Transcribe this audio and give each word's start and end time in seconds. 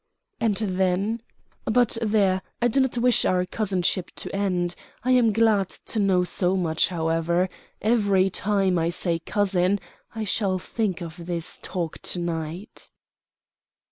"And 0.39 0.55
then? 0.57 1.21
But 1.65 1.95
there, 2.01 2.41
I 2.59 2.67
do 2.69 2.79
not 2.79 2.97
wish 2.97 3.23
our 3.23 3.45
cousinship 3.45 4.09
to 4.15 4.35
end. 4.35 4.73
I 5.03 5.11
am 5.11 5.31
glad 5.31 5.69
to 5.69 5.99
know 5.99 6.23
so 6.23 6.55
much, 6.55 6.87
however. 6.87 7.47
Every 7.83 8.27
time 8.31 8.79
I 8.79 8.89
say 8.89 9.19
'cousin' 9.19 9.79
I 10.15 10.23
shall 10.23 10.57
think 10.57 11.01
of 11.01 11.27
this 11.27 11.59
talk 11.61 11.99
to 11.99 12.17
night." 12.19 12.89